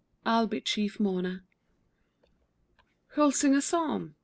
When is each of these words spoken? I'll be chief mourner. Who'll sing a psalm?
I'll 0.25 0.47
be 0.47 0.61
chief 0.61 0.99
mourner. 0.99 1.43
Who'll 3.09 3.29
sing 3.31 3.53
a 3.53 3.61
psalm? 3.61 4.15